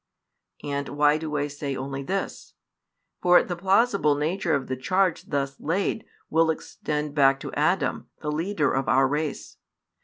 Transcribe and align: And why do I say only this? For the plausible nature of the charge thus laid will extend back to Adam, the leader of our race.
And 0.63 0.89
why 0.89 1.19
do 1.19 1.35
I 1.35 1.45
say 1.47 1.75
only 1.75 2.01
this? 2.01 2.55
For 3.21 3.43
the 3.43 3.55
plausible 3.55 4.15
nature 4.15 4.55
of 4.55 4.65
the 4.65 4.75
charge 4.75 5.25
thus 5.25 5.59
laid 5.59 6.05
will 6.27 6.49
extend 6.49 7.13
back 7.13 7.39
to 7.41 7.53
Adam, 7.53 8.09
the 8.19 8.31
leader 8.31 8.73
of 8.73 8.89
our 8.89 9.07
race. 9.07 9.57